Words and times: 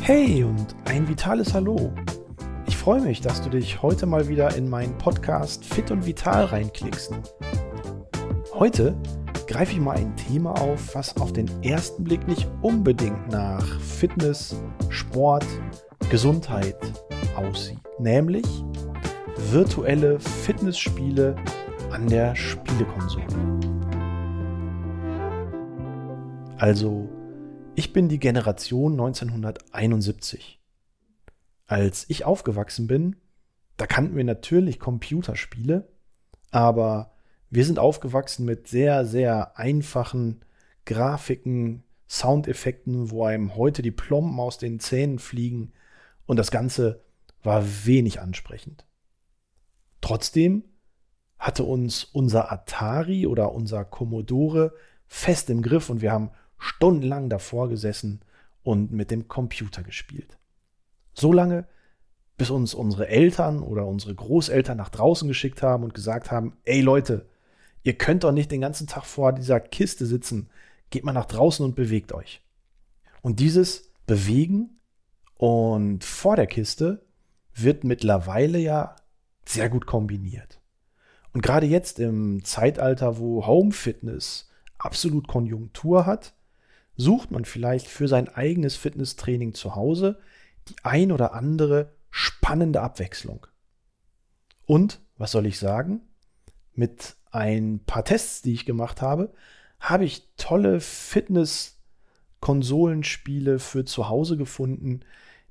Hey 0.00 0.44
und 0.44 0.74
ein 0.84 1.08
vitales 1.08 1.52
Hallo. 1.52 1.92
Ich 2.68 2.76
freue 2.76 3.00
mich, 3.00 3.20
dass 3.20 3.42
du 3.42 3.50
dich 3.50 3.82
heute 3.82 4.06
mal 4.06 4.28
wieder 4.28 4.54
in 4.54 4.68
meinen 4.68 4.96
Podcast 4.98 5.64
Fit 5.64 5.90
und 5.90 6.06
Vital 6.06 6.44
reinklickst. 6.44 7.12
Heute 8.54 8.96
greife 9.46 9.72
ich 9.72 9.80
mal 9.80 9.96
ein 9.96 10.14
Thema 10.16 10.52
auf, 10.60 10.94
was 10.94 11.16
auf 11.16 11.32
den 11.32 11.50
ersten 11.62 12.04
Blick 12.04 12.26
nicht 12.28 12.48
unbedingt 12.62 13.28
nach 13.32 13.64
Fitness, 13.80 14.54
Sport, 14.88 15.44
Gesundheit 16.08 16.76
aussieht, 17.36 17.80
nämlich 17.98 18.46
virtuelle 19.50 20.20
Fitnessspiele 20.20 21.34
an 21.90 22.06
der 22.06 22.34
Spielekonsole. 22.36 23.75
Also 26.58 27.06
ich 27.74 27.92
bin 27.92 28.08
die 28.08 28.18
Generation 28.18 28.92
1971. 28.92 30.58
Als 31.66 32.08
ich 32.08 32.24
aufgewachsen 32.24 32.86
bin, 32.86 33.16
da 33.76 33.86
kannten 33.86 34.16
wir 34.16 34.24
natürlich 34.24 34.80
Computerspiele, 34.80 35.86
aber 36.50 37.12
wir 37.50 37.66
sind 37.66 37.78
aufgewachsen 37.78 38.46
mit 38.46 38.68
sehr, 38.68 39.04
sehr 39.04 39.58
einfachen 39.58 40.46
Grafiken, 40.86 41.84
Soundeffekten, 42.08 43.10
wo 43.10 43.26
einem 43.26 43.54
heute 43.56 43.82
die 43.82 43.90
Plomben 43.90 44.40
aus 44.40 44.56
den 44.56 44.80
Zähnen 44.80 45.18
fliegen 45.18 45.72
und 46.24 46.38
das 46.38 46.50
Ganze 46.50 47.02
war 47.42 47.64
wenig 47.84 48.22
ansprechend. 48.22 48.86
Trotzdem 50.00 50.64
hatte 51.38 51.64
uns 51.64 52.04
unser 52.04 52.50
Atari 52.50 53.26
oder 53.26 53.52
unser 53.52 53.84
Commodore 53.84 54.72
fest 55.06 55.50
im 55.50 55.60
Griff 55.60 55.90
und 55.90 56.00
wir 56.00 56.12
haben 56.12 56.30
stundenlang 56.58 57.28
davor 57.28 57.68
gesessen 57.68 58.20
und 58.62 58.92
mit 58.92 59.10
dem 59.10 59.28
Computer 59.28 59.82
gespielt. 59.82 60.38
So 61.14 61.32
lange, 61.32 61.66
bis 62.36 62.50
uns 62.50 62.74
unsere 62.74 63.08
Eltern 63.08 63.62
oder 63.62 63.86
unsere 63.86 64.14
Großeltern 64.14 64.76
nach 64.76 64.90
draußen 64.90 65.28
geschickt 65.28 65.62
haben 65.62 65.84
und 65.84 65.94
gesagt 65.94 66.30
haben, 66.30 66.56
ey 66.64 66.80
Leute, 66.80 67.26
ihr 67.82 67.96
könnt 67.96 68.24
doch 68.24 68.32
nicht 68.32 68.50
den 68.50 68.60
ganzen 68.60 68.86
Tag 68.86 69.04
vor 69.04 69.32
dieser 69.32 69.60
Kiste 69.60 70.06
sitzen, 70.06 70.50
geht 70.90 71.04
mal 71.04 71.12
nach 71.12 71.26
draußen 71.26 71.64
und 71.64 71.74
bewegt 71.74 72.12
euch. 72.12 72.42
Und 73.22 73.40
dieses 73.40 73.90
Bewegen 74.06 74.78
und 75.36 76.04
vor 76.04 76.36
der 76.36 76.46
Kiste 76.46 77.06
wird 77.54 77.84
mittlerweile 77.84 78.58
ja 78.58 78.96
sehr 79.46 79.68
gut 79.70 79.86
kombiniert. 79.86 80.60
Und 81.32 81.42
gerade 81.42 81.66
jetzt 81.66 81.98
im 81.98 82.44
Zeitalter, 82.44 83.18
wo 83.18 83.46
Home 83.46 83.72
Fitness 83.72 84.48
absolut 84.78 85.28
Konjunktur 85.28 86.06
hat, 86.06 86.34
sucht 86.96 87.30
man 87.30 87.44
vielleicht 87.44 87.88
für 87.88 88.08
sein 88.08 88.28
eigenes 88.28 88.76
Fitnesstraining 88.76 89.52
zu 89.54 89.74
Hause 89.74 90.18
die 90.68 90.76
ein 90.82 91.12
oder 91.12 91.34
andere 91.34 91.92
spannende 92.10 92.80
Abwechslung. 92.80 93.46
Und, 94.64 95.00
was 95.16 95.32
soll 95.32 95.46
ich 95.46 95.58
sagen? 95.58 96.02
Mit 96.72 97.16
ein 97.30 97.80
paar 97.86 98.04
Tests, 98.04 98.42
die 98.42 98.52
ich 98.54 98.66
gemacht 98.66 99.02
habe, 99.02 99.32
habe 99.78 100.04
ich 100.04 100.28
tolle 100.36 100.80
Fitness-Konsolenspiele 100.80 103.58
für 103.58 103.84
zu 103.84 104.08
Hause 104.08 104.36
gefunden, 104.36 105.00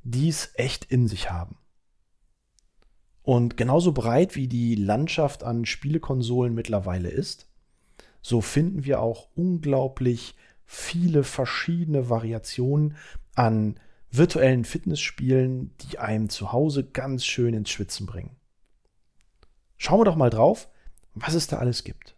die 0.03 0.29
es 0.29 0.51
echt 0.55 0.85
in 0.85 1.07
sich 1.07 1.29
haben. 1.31 1.57
Und 3.23 3.57
genauso 3.57 3.91
breit 3.91 4.35
wie 4.35 4.47
die 4.47 4.75
Landschaft 4.75 5.43
an 5.43 5.65
Spielekonsolen 5.65 6.53
mittlerweile 6.53 7.09
ist, 7.09 7.49
so 8.21 8.39
finden 8.41 8.85
wir 8.85 9.01
auch 9.01 9.29
unglaublich 9.35 10.35
viele 10.65 11.23
verschiedene 11.23 12.09
Variationen 12.09 12.95
an 13.35 13.79
virtuellen 14.11 14.65
Fitnessspielen, 14.65 15.75
die 15.81 15.99
einem 15.99 16.29
zu 16.29 16.51
Hause 16.51 16.83
ganz 16.83 17.25
schön 17.25 17.53
ins 17.53 17.69
Schwitzen 17.69 18.05
bringen. 18.05 18.35
Schauen 19.77 19.99
wir 19.99 20.05
doch 20.05 20.15
mal 20.15 20.29
drauf, 20.29 20.69
was 21.13 21.33
es 21.33 21.47
da 21.47 21.57
alles 21.57 21.83
gibt. 21.83 22.15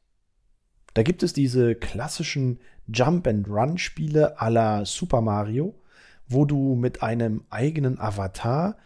Da 0.94 1.04
gibt 1.04 1.24
es 1.24 1.34
diese 1.34 1.76
klassischen 1.76 2.60
Jump-and-Run-Spiele 2.88 4.40
à 4.40 4.50
la 4.50 4.86
Super 4.86 5.22
Mario, 5.22 5.76
wo 6.28 6.46
du 6.46 6.76
mit 6.76 7.04
einem 7.04 7.44
eigenen 7.50 8.00
Avatar 8.00 8.78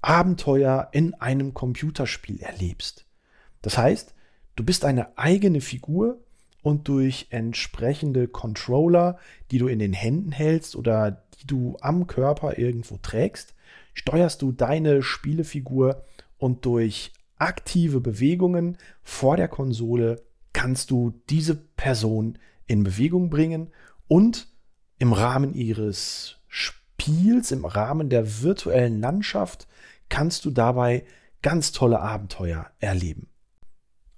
Abenteuer 0.00 0.88
in 0.90 1.14
einem 1.14 1.54
Computerspiel 1.54 2.40
erlebst. 2.40 3.06
Das 3.62 3.78
heißt, 3.78 4.14
du 4.56 4.64
bist 4.64 4.84
eine 4.84 5.16
eigene 5.16 5.60
Figur, 5.60 6.18
und 6.62 6.88
durch 6.88 7.26
entsprechende 7.30 8.28
Controller, 8.28 9.18
die 9.50 9.58
du 9.58 9.66
in 9.66 9.78
den 9.78 9.92
Händen 9.92 10.32
hältst 10.32 10.76
oder 10.76 11.24
die 11.40 11.46
du 11.46 11.76
am 11.80 12.06
Körper 12.06 12.58
irgendwo 12.58 12.98
trägst, 12.98 13.54
steuerst 13.94 14.42
du 14.42 14.52
deine 14.52 15.02
Spielefigur 15.02 16.04
und 16.38 16.64
durch 16.64 17.12
aktive 17.36 18.00
Bewegungen 18.00 18.78
vor 19.02 19.36
der 19.36 19.48
Konsole 19.48 20.22
kannst 20.52 20.90
du 20.90 21.20
diese 21.28 21.56
Person 21.56 22.38
in 22.66 22.84
Bewegung 22.84 23.30
bringen 23.30 23.70
und 24.06 24.48
im 24.98 25.12
Rahmen 25.12 25.54
ihres 25.54 26.38
Spiels, 26.46 27.50
im 27.50 27.64
Rahmen 27.64 28.08
der 28.08 28.42
virtuellen 28.42 29.00
Landschaft 29.00 29.66
kannst 30.08 30.44
du 30.44 30.50
dabei 30.50 31.04
ganz 31.42 31.72
tolle 31.72 32.00
Abenteuer 32.00 32.70
erleben. 32.78 33.31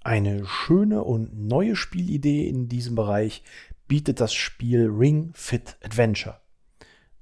Eine 0.05 0.45
schöne 0.45 1.03
und 1.03 1.49
neue 1.49 1.77
Spielidee 1.77 2.47
in 2.47 2.69
diesem 2.69 2.95
Bereich 2.95 3.43
bietet 3.89 4.21
das 4.21 4.35
Spiel 4.35 4.91
Ring 4.91 5.31
Fit 5.33 5.79
Adventure. 5.83 6.41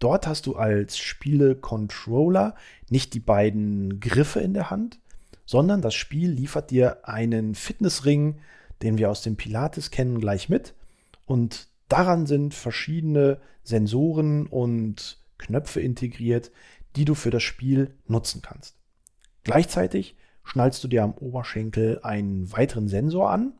Dort 0.00 0.26
hast 0.26 0.47
du 0.47 0.56
als 0.56 0.98
Spiele-Controller 0.98 2.56
nicht 2.91 3.15
die 3.15 3.20
beiden 3.20 4.00
Griffe 4.00 4.41
in 4.41 4.53
der 4.53 4.70
Hand, 4.70 4.98
sondern 5.47 5.81
das 5.81 5.94
Spiel 5.94 6.32
liefert 6.32 6.72
dir 6.72 7.09
einen 7.09 7.54
Fitnessring, 7.54 8.41
den 8.82 8.99
wir 8.99 9.10
aus 9.10 9.22
dem 9.22 9.37
Pilates 9.37 9.93
kennen, 9.93 10.19
gleich 10.19 10.49
mit. 10.49 10.75
Und 11.25 11.69
daran 11.87 12.26
sind 12.26 12.53
verschiedene 12.53 13.41
Sensoren 13.62 14.49
und 14.49 15.19
Knöpfe 15.38 15.81
integriert, 15.81 16.50
die 16.97 17.04
du 17.04 17.14
für 17.14 17.31
das 17.31 17.44
Spiel 17.44 17.94
nutzen 18.09 18.43
kannst. 18.43 18.75
Gleichzeitig 19.44 20.16
schnallst 20.44 20.82
du 20.82 20.88
dir 20.88 21.03
am 21.03 21.12
Oberschenkel 21.14 22.00
einen 22.03 22.50
weiteren 22.53 22.88
Sensor 22.88 23.30
an 23.30 23.53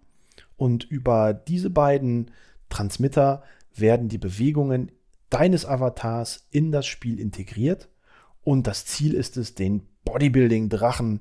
und 0.57 0.85
über 0.85 1.33
diese 1.35 1.71
beiden 1.71 2.31
Transmitter 2.69 3.43
werden 3.75 4.09
die 4.09 4.19
Bewegungen 4.19 4.93
deines 5.31 5.65
Avatars 5.65 6.47
in 6.51 6.73
das 6.73 6.87
Spiel 6.87 7.19
integriert 7.19 7.89
und 8.45 8.67
das 8.67 8.85
Ziel 8.85 9.15
ist 9.15 9.37
es, 9.37 9.55
den 9.55 9.83
Bodybuilding-Drachen 10.05 11.21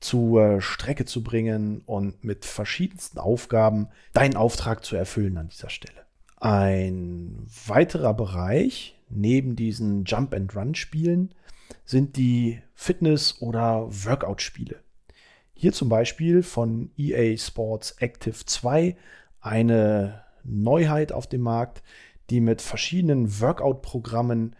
zur 0.00 0.60
Strecke 0.60 1.04
zu 1.04 1.22
bringen 1.22 1.82
und 1.86 2.24
mit 2.24 2.44
verschiedensten 2.44 3.18
Aufgaben 3.18 3.88
deinen 4.12 4.36
Auftrag 4.36 4.84
zu 4.84 4.96
erfüllen 4.96 5.38
an 5.38 5.48
dieser 5.48 5.70
Stelle. 5.70 6.04
Ein 6.36 7.46
weiterer 7.66 8.12
Bereich 8.12 8.98
neben 9.08 9.56
diesen 9.56 10.04
Jump-and-Run-Spielen 10.04 11.34
sind 11.84 12.16
die 12.16 12.60
Fitness- 12.74 13.40
oder 13.40 13.86
Workout-Spiele. 13.88 14.83
Hier 15.54 15.72
zum 15.72 15.88
Beispiel 15.88 16.42
von 16.42 16.90
EA 16.96 17.36
Sports 17.36 17.92
Active 17.98 18.44
2 18.44 18.96
eine 19.40 20.24
Neuheit 20.42 21.12
auf 21.12 21.28
dem 21.28 21.42
Markt, 21.42 21.82
die 22.30 22.40
mit 22.40 22.60
verschiedenen 22.60 23.40
Workout-Programmen 23.40 24.56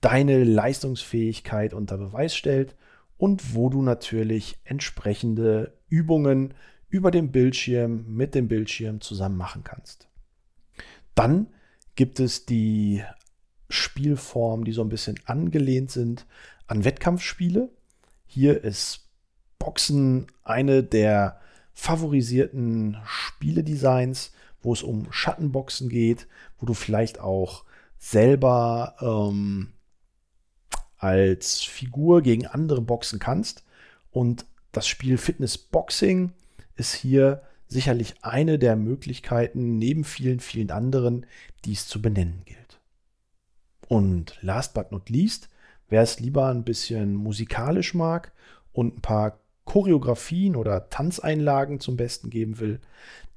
deine 0.00 0.44
Leistungsfähigkeit 0.44 1.72
unter 1.72 1.96
Beweis 1.96 2.36
stellt 2.36 2.76
und 3.16 3.54
wo 3.54 3.70
du 3.70 3.82
natürlich 3.82 4.58
entsprechende 4.64 5.78
Übungen 5.88 6.54
über 6.88 7.10
dem 7.10 7.32
Bildschirm 7.32 8.04
mit 8.08 8.34
dem 8.34 8.48
Bildschirm 8.48 9.00
zusammen 9.00 9.36
machen 9.36 9.64
kannst. 9.64 10.08
Dann 11.14 11.48
gibt 11.94 12.20
es 12.20 12.44
die 12.44 13.02
Spielformen, 13.68 14.64
die 14.64 14.72
so 14.72 14.82
ein 14.82 14.88
bisschen 14.88 15.18
angelehnt 15.24 15.90
sind 15.90 16.26
an 16.66 16.84
Wettkampfspiele. 16.84 17.70
Hier 18.26 18.62
ist 18.62 19.08
Boxen 19.64 20.26
eine 20.42 20.82
der 20.82 21.40
favorisierten 21.72 22.98
Spieledesigns, 23.06 24.32
wo 24.62 24.74
es 24.74 24.82
um 24.82 25.10
Schattenboxen 25.10 25.88
geht, 25.88 26.26
wo 26.58 26.66
du 26.66 26.74
vielleicht 26.74 27.18
auch 27.18 27.64
selber 27.98 28.94
ähm, 29.00 29.72
als 30.98 31.62
Figur 31.62 32.20
gegen 32.20 32.46
andere 32.46 32.82
boxen 32.82 33.18
kannst. 33.18 33.64
Und 34.10 34.44
das 34.72 34.86
Spiel 34.86 35.16
Fitness 35.16 35.56
Boxing 35.56 36.32
ist 36.76 36.92
hier 36.94 37.42
sicherlich 37.66 38.14
eine 38.22 38.58
der 38.58 38.76
Möglichkeiten, 38.76 39.78
neben 39.78 40.04
vielen, 40.04 40.40
vielen 40.40 40.70
anderen, 40.70 41.26
die 41.64 41.72
es 41.72 41.88
zu 41.88 42.02
benennen 42.02 42.42
gilt. 42.44 42.80
Und 43.88 44.38
last 44.42 44.74
but 44.74 44.92
not 44.92 45.08
least, 45.08 45.48
wer 45.88 46.02
es 46.02 46.20
lieber 46.20 46.48
ein 46.48 46.64
bisschen 46.64 47.14
musikalisch 47.14 47.94
mag 47.94 48.32
und 48.72 48.98
ein 48.98 49.00
paar 49.00 49.40
Choreografien 49.64 50.56
oder 50.56 50.88
Tanzeinlagen 50.90 51.80
zum 51.80 51.96
Besten 51.96 52.30
geben 52.30 52.58
will, 52.58 52.80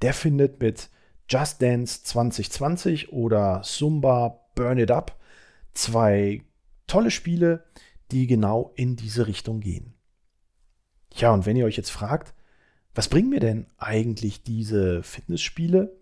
der 0.02 0.14
findet 0.14 0.60
mit 0.60 0.90
Just 1.28 1.60
Dance 1.60 2.04
2020 2.04 3.12
oder 3.12 3.62
Zumba 3.64 4.40
Burn 4.54 4.78
It 4.78 4.90
Up. 4.90 5.18
Zwei 5.72 6.42
tolle 6.86 7.10
Spiele, 7.10 7.64
die 8.10 8.26
genau 8.26 8.72
in 8.74 8.96
diese 8.96 9.26
Richtung 9.26 9.60
gehen. 9.60 9.94
Ja, 11.14 11.32
und 11.32 11.46
wenn 11.46 11.56
ihr 11.56 11.66
euch 11.66 11.76
jetzt 11.76 11.90
fragt, 11.90 12.34
was 12.94 13.08
bringen 13.08 13.28
mir 13.28 13.40
denn 13.40 13.66
eigentlich 13.76 14.42
diese 14.42 15.02
Fitnessspiele? 15.02 15.96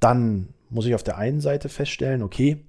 Dann 0.00 0.54
muss 0.70 0.86
ich 0.86 0.94
auf 0.94 1.02
der 1.02 1.18
einen 1.18 1.40
Seite 1.40 1.68
feststellen, 1.68 2.22
okay, 2.22 2.64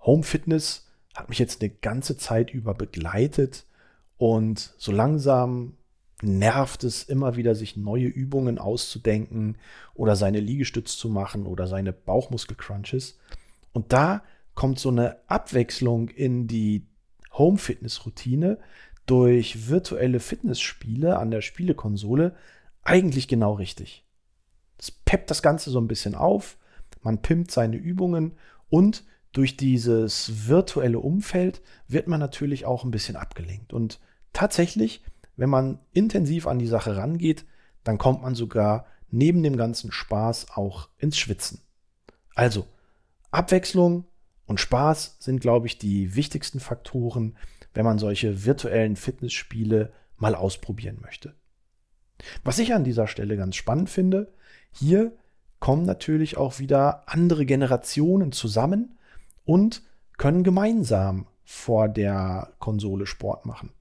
Home 0.00 0.22
Fitness 0.22 0.88
hat 1.14 1.28
mich 1.28 1.38
jetzt 1.38 1.60
eine 1.60 1.70
ganze 1.70 2.16
Zeit 2.16 2.50
über 2.50 2.74
begleitet 2.74 3.66
und 4.20 4.74
so 4.76 4.92
langsam 4.92 5.78
nervt 6.20 6.84
es 6.84 7.04
immer 7.04 7.36
wieder, 7.36 7.54
sich 7.54 7.78
neue 7.78 8.04
Übungen 8.04 8.58
auszudenken 8.58 9.56
oder 9.94 10.14
seine 10.14 10.40
Liegestütz 10.40 10.98
zu 10.98 11.08
machen 11.08 11.46
oder 11.46 11.66
seine 11.66 11.94
Bauchmuskelcrunches. 11.94 13.18
Und 13.72 13.94
da 13.94 14.22
kommt 14.54 14.78
so 14.78 14.90
eine 14.90 15.16
Abwechslung 15.26 16.10
in 16.10 16.46
die 16.46 16.86
Home-Fitness-Routine 17.32 18.58
durch 19.06 19.70
virtuelle 19.70 20.20
Fitnessspiele 20.20 21.18
an 21.18 21.30
der 21.30 21.40
Spielekonsole 21.40 22.36
eigentlich 22.82 23.26
genau 23.26 23.54
richtig. 23.54 24.04
Es 24.76 24.90
peppt 24.90 25.30
das 25.30 25.40
Ganze 25.40 25.70
so 25.70 25.80
ein 25.80 25.88
bisschen 25.88 26.14
auf, 26.14 26.58
man 27.00 27.22
pimmt 27.22 27.50
seine 27.50 27.78
Übungen 27.78 28.32
und 28.68 29.02
durch 29.32 29.56
dieses 29.56 30.46
virtuelle 30.46 30.98
Umfeld 30.98 31.62
wird 31.88 32.06
man 32.06 32.20
natürlich 32.20 32.66
auch 32.66 32.84
ein 32.84 32.90
bisschen 32.90 33.16
abgelenkt. 33.16 33.72
Und 33.72 33.98
tatsächlich 34.32 35.02
wenn 35.40 35.48
man 35.48 35.78
intensiv 35.92 36.46
an 36.46 36.58
die 36.58 36.66
Sache 36.66 36.98
rangeht, 36.98 37.46
dann 37.82 37.96
kommt 37.96 38.20
man 38.20 38.34
sogar 38.34 38.84
neben 39.10 39.42
dem 39.42 39.56
ganzen 39.56 39.90
Spaß 39.90 40.48
auch 40.54 40.90
ins 40.98 41.16
Schwitzen. 41.16 41.62
Also, 42.34 42.66
Abwechslung 43.30 44.04
und 44.44 44.60
Spaß 44.60 45.16
sind, 45.18 45.40
glaube 45.40 45.66
ich, 45.66 45.78
die 45.78 46.14
wichtigsten 46.14 46.60
Faktoren, 46.60 47.38
wenn 47.72 47.86
man 47.86 47.98
solche 47.98 48.44
virtuellen 48.44 48.96
Fitnessspiele 48.96 49.94
mal 50.18 50.34
ausprobieren 50.34 50.98
möchte. 51.00 51.34
Was 52.44 52.58
ich 52.58 52.74
an 52.74 52.84
dieser 52.84 53.06
Stelle 53.06 53.38
ganz 53.38 53.56
spannend 53.56 53.88
finde, 53.88 54.34
hier 54.72 55.16
kommen 55.58 55.86
natürlich 55.86 56.36
auch 56.36 56.58
wieder 56.58 57.08
andere 57.08 57.46
Generationen 57.46 58.32
zusammen 58.32 58.98
und 59.46 59.84
können 60.18 60.44
gemeinsam 60.44 61.28
vor 61.44 61.88
der 61.88 62.52
Konsole 62.58 63.06
Sport 63.06 63.46
machen. 63.46 63.72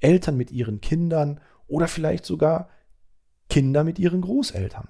Eltern 0.00 0.36
mit 0.36 0.50
ihren 0.50 0.80
Kindern 0.80 1.40
oder 1.66 1.88
vielleicht 1.88 2.24
sogar 2.24 2.68
Kinder 3.48 3.84
mit 3.84 3.98
ihren 3.98 4.20
Großeltern. 4.20 4.88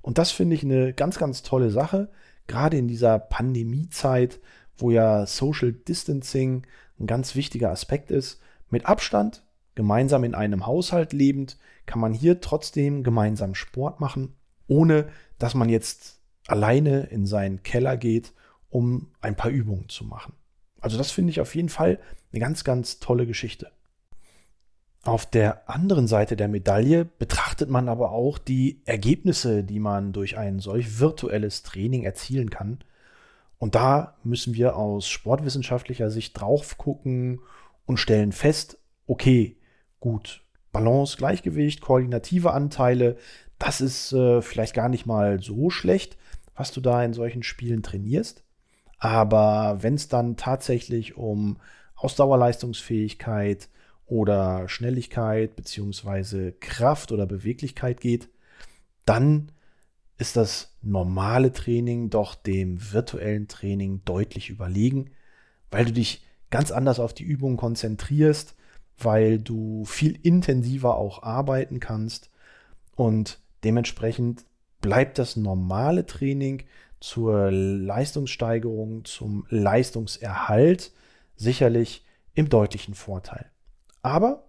Und 0.00 0.18
das 0.18 0.30
finde 0.30 0.56
ich 0.56 0.64
eine 0.64 0.92
ganz, 0.92 1.18
ganz 1.18 1.42
tolle 1.42 1.70
Sache, 1.70 2.10
gerade 2.46 2.76
in 2.76 2.88
dieser 2.88 3.18
Pandemiezeit, 3.18 4.40
wo 4.76 4.90
ja 4.90 5.26
Social 5.26 5.72
Distancing 5.72 6.66
ein 6.98 7.06
ganz 7.06 7.34
wichtiger 7.34 7.70
Aspekt 7.70 8.10
ist. 8.10 8.40
Mit 8.68 8.86
Abstand, 8.86 9.44
gemeinsam 9.74 10.24
in 10.24 10.34
einem 10.34 10.66
Haushalt 10.66 11.12
lebend, 11.12 11.58
kann 11.86 12.00
man 12.00 12.12
hier 12.12 12.40
trotzdem 12.40 13.02
gemeinsam 13.02 13.54
Sport 13.54 14.00
machen, 14.00 14.34
ohne 14.66 15.08
dass 15.38 15.54
man 15.54 15.68
jetzt 15.68 16.20
alleine 16.46 17.04
in 17.04 17.26
seinen 17.26 17.62
Keller 17.62 17.96
geht, 17.96 18.32
um 18.68 19.12
ein 19.20 19.36
paar 19.36 19.50
Übungen 19.50 19.88
zu 19.88 20.04
machen. 20.04 20.34
Also 20.80 20.98
das 20.98 21.10
finde 21.10 21.30
ich 21.30 21.40
auf 21.40 21.54
jeden 21.54 21.68
Fall 21.68 22.00
eine 22.32 22.40
ganz, 22.40 22.64
ganz 22.64 22.98
tolle 22.98 23.26
Geschichte. 23.26 23.70
Auf 25.04 25.26
der 25.26 25.68
anderen 25.68 26.06
Seite 26.06 26.36
der 26.36 26.46
Medaille 26.46 27.04
betrachtet 27.04 27.68
man 27.68 27.88
aber 27.88 28.12
auch 28.12 28.38
die 28.38 28.82
Ergebnisse, 28.84 29.64
die 29.64 29.80
man 29.80 30.12
durch 30.12 30.38
ein 30.38 30.60
solch 30.60 31.00
virtuelles 31.00 31.64
Training 31.64 32.04
erzielen 32.04 32.50
kann. 32.50 32.78
Und 33.58 33.74
da 33.74 34.16
müssen 34.22 34.54
wir 34.54 34.76
aus 34.76 35.08
sportwissenschaftlicher 35.08 36.10
Sicht 36.10 36.40
drauf 36.40 36.78
gucken 36.78 37.40
und 37.84 37.98
stellen 37.98 38.30
fest, 38.30 38.78
okay, 39.08 39.56
gut, 39.98 40.44
Balance, 40.70 41.16
Gleichgewicht, 41.16 41.80
koordinative 41.80 42.52
Anteile, 42.52 43.16
das 43.58 43.80
ist 43.80 44.12
äh, 44.12 44.40
vielleicht 44.40 44.74
gar 44.74 44.88
nicht 44.88 45.06
mal 45.06 45.40
so 45.40 45.68
schlecht, 45.70 46.16
was 46.54 46.72
du 46.72 46.80
da 46.80 47.04
in 47.04 47.12
solchen 47.12 47.42
Spielen 47.42 47.82
trainierst. 47.82 48.44
Aber 48.98 49.78
wenn 49.80 49.94
es 49.94 50.06
dann 50.08 50.36
tatsächlich 50.36 51.16
um 51.16 51.58
Ausdauerleistungsfähigkeit, 51.96 53.68
oder 54.06 54.68
Schnelligkeit 54.68 55.56
beziehungsweise 55.56 56.52
Kraft 56.52 57.12
oder 57.12 57.26
Beweglichkeit 57.26 58.00
geht, 58.00 58.28
dann 59.04 59.52
ist 60.18 60.36
das 60.36 60.76
normale 60.82 61.52
Training 61.52 62.10
doch 62.10 62.34
dem 62.34 62.92
virtuellen 62.92 63.48
Training 63.48 64.02
deutlich 64.04 64.50
überlegen, 64.50 65.10
weil 65.70 65.86
du 65.86 65.92
dich 65.92 66.24
ganz 66.50 66.70
anders 66.70 67.00
auf 67.00 67.14
die 67.14 67.24
Übung 67.24 67.56
konzentrierst, 67.56 68.54
weil 68.98 69.38
du 69.38 69.84
viel 69.84 70.18
intensiver 70.22 70.96
auch 70.96 71.22
arbeiten 71.22 71.80
kannst 71.80 72.30
und 72.94 73.40
dementsprechend 73.64 74.44
bleibt 74.80 75.18
das 75.18 75.36
normale 75.36 76.06
Training 76.06 76.64
zur 77.00 77.50
Leistungssteigerung, 77.50 79.04
zum 79.04 79.46
Leistungserhalt 79.48 80.92
sicherlich 81.36 82.04
im 82.34 82.48
deutlichen 82.48 82.94
Vorteil. 82.94 83.50
Aber 84.02 84.44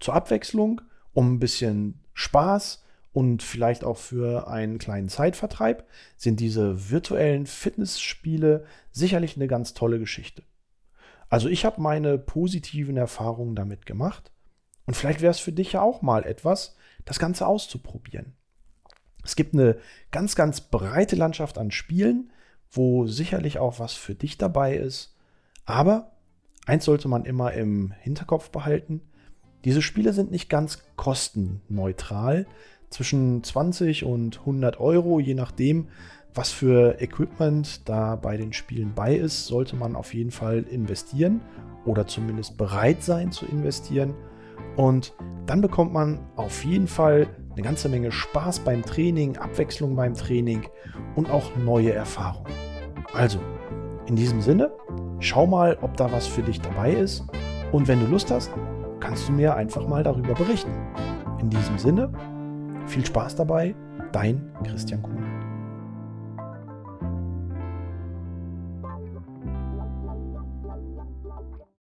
zur 0.00 0.14
Abwechslung, 0.14 0.80
um 1.12 1.34
ein 1.34 1.38
bisschen 1.38 2.00
Spaß 2.14 2.82
und 3.12 3.42
vielleicht 3.42 3.84
auch 3.84 3.96
für 3.96 4.48
einen 4.48 4.78
kleinen 4.78 5.08
Zeitvertreib, 5.08 5.88
sind 6.16 6.40
diese 6.40 6.90
virtuellen 6.90 7.46
Fitnessspiele 7.46 8.64
sicherlich 8.90 9.36
eine 9.36 9.46
ganz 9.46 9.74
tolle 9.74 9.98
Geschichte. 9.98 10.42
Also 11.28 11.48
ich 11.48 11.64
habe 11.64 11.80
meine 11.80 12.18
positiven 12.18 12.96
Erfahrungen 12.96 13.54
damit 13.54 13.86
gemacht 13.86 14.32
und 14.86 14.94
vielleicht 14.94 15.20
wäre 15.20 15.30
es 15.30 15.40
für 15.40 15.52
dich 15.52 15.72
ja 15.72 15.82
auch 15.82 16.02
mal 16.02 16.24
etwas, 16.24 16.76
das 17.04 17.18
Ganze 17.18 17.46
auszuprobieren. 17.46 18.34
Es 19.24 19.36
gibt 19.36 19.54
eine 19.54 19.78
ganz, 20.10 20.36
ganz 20.36 20.60
breite 20.60 21.16
Landschaft 21.16 21.56
an 21.58 21.70
Spielen, 21.70 22.30
wo 22.70 23.06
sicherlich 23.06 23.58
auch 23.58 23.78
was 23.78 23.94
für 23.94 24.14
dich 24.14 24.36
dabei 24.36 24.76
ist. 24.76 25.16
Aber 25.64 26.12
Eins 26.66 26.84
sollte 26.84 27.08
man 27.08 27.24
immer 27.24 27.52
im 27.52 27.92
Hinterkopf 28.00 28.50
behalten. 28.50 29.02
Diese 29.64 29.82
Spiele 29.82 30.12
sind 30.12 30.30
nicht 30.30 30.48
ganz 30.48 30.82
kostenneutral. 30.96 32.46
Zwischen 32.90 33.42
20 33.42 34.04
und 34.04 34.40
100 34.40 34.78
Euro, 34.78 35.18
je 35.20 35.34
nachdem, 35.34 35.88
was 36.34 36.50
für 36.50 37.00
Equipment 37.00 37.88
da 37.88 38.16
bei 38.16 38.36
den 38.36 38.52
Spielen 38.52 38.92
bei 38.94 39.14
ist, 39.14 39.46
sollte 39.46 39.76
man 39.76 39.96
auf 39.96 40.14
jeden 40.14 40.30
Fall 40.30 40.64
investieren 40.70 41.40
oder 41.84 42.06
zumindest 42.06 42.56
bereit 42.56 43.02
sein 43.02 43.30
zu 43.32 43.46
investieren. 43.46 44.14
Und 44.76 45.14
dann 45.46 45.60
bekommt 45.60 45.92
man 45.92 46.20
auf 46.36 46.64
jeden 46.64 46.88
Fall 46.88 47.28
eine 47.52 47.62
ganze 47.62 47.88
Menge 47.88 48.10
Spaß 48.10 48.60
beim 48.60 48.82
Training, 48.82 49.36
Abwechslung 49.36 49.94
beim 49.94 50.14
Training 50.14 50.62
und 51.14 51.30
auch 51.30 51.54
neue 51.56 51.92
Erfahrungen. 51.92 52.52
Also, 53.12 53.38
in 54.06 54.16
diesem 54.16 54.40
Sinne, 54.40 54.72
schau 55.24 55.46
mal, 55.46 55.78
ob 55.80 55.96
da 55.96 56.12
was 56.12 56.26
für 56.26 56.42
dich 56.42 56.60
dabei 56.60 56.92
ist. 56.92 57.24
Und 57.72 57.88
wenn 57.88 58.00
du 58.00 58.06
Lust 58.06 58.30
hast, 58.30 58.50
kannst 59.00 59.28
du 59.28 59.32
mir 59.32 59.54
einfach 59.54 59.86
mal 59.86 60.02
darüber 60.02 60.34
berichten. 60.34 60.72
In 61.40 61.50
diesem 61.50 61.78
Sinne, 61.78 62.10
viel 62.86 63.04
Spaß 63.04 63.36
dabei, 63.36 63.74
dein 64.12 64.52
Christian 64.64 65.02
Kuhn. 65.02 65.43